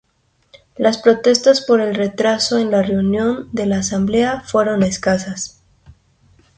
Las 0.77 0.97
protestas 0.97 1.61
por 1.63 1.79
el 1.79 1.93
retraso 1.93 2.57
en 2.57 2.71
la 2.71 2.81
reunión 2.81 3.49
de 3.51 3.67
la 3.67 3.77
asamblea 3.77 4.41
fueron 4.41 4.81
escasas. 4.81 5.61